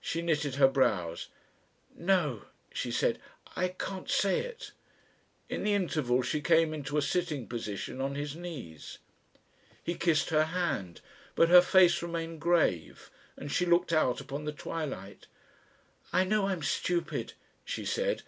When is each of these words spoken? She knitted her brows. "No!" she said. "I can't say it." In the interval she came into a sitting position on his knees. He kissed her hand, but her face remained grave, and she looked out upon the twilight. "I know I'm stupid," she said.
She 0.00 0.20
knitted 0.20 0.56
her 0.56 0.66
brows. 0.66 1.28
"No!" 1.94 2.46
she 2.72 2.90
said. 2.90 3.20
"I 3.54 3.68
can't 3.68 4.10
say 4.10 4.40
it." 4.40 4.72
In 5.48 5.62
the 5.62 5.74
interval 5.74 6.22
she 6.22 6.40
came 6.40 6.74
into 6.74 6.98
a 6.98 7.02
sitting 7.02 7.46
position 7.46 8.00
on 8.00 8.16
his 8.16 8.34
knees. 8.34 8.98
He 9.84 9.94
kissed 9.94 10.30
her 10.30 10.46
hand, 10.46 11.02
but 11.36 11.50
her 11.50 11.60
face 11.62 12.02
remained 12.02 12.40
grave, 12.40 13.12
and 13.36 13.52
she 13.52 13.64
looked 13.64 13.92
out 13.92 14.20
upon 14.20 14.44
the 14.44 14.50
twilight. 14.52 15.28
"I 16.12 16.24
know 16.24 16.48
I'm 16.48 16.64
stupid," 16.64 17.34
she 17.64 17.84
said. 17.84 18.22